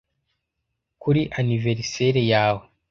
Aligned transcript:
kuri 1.01 1.21
anniversaire 1.39 2.21
yawe 2.31 2.63